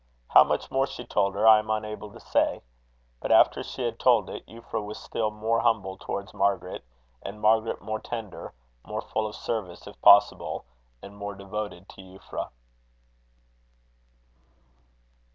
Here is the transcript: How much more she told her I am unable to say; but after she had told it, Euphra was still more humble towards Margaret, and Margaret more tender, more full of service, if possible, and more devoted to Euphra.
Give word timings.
How 0.29 0.43
much 0.43 0.71
more 0.71 0.87
she 0.87 1.05
told 1.05 1.35
her 1.35 1.47
I 1.47 1.59
am 1.59 1.69
unable 1.69 2.11
to 2.11 2.19
say; 2.19 2.63
but 3.19 3.31
after 3.31 3.61
she 3.61 3.83
had 3.83 3.99
told 3.99 4.31
it, 4.31 4.43
Euphra 4.47 4.83
was 4.83 4.97
still 4.97 5.29
more 5.29 5.59
humble 5.59 5.95
towards 5.95 6.33
Margaret, 6.33 6.83
and 7.21 7.39
Margaret 7.39 7.83
more 7.83 7.99
tender, 7.99 8.51
more 8.83 9.03
full 9.03 9.27
of 9.27 9.35
service, 9.35 9.85
if 9.85 10.01
possible, 10.01 10.65
and 11.03 11.15
more 11.15 11.35
devoted 11.35 11.87
to 11.89 12.01
Euphra. 12.01 12.49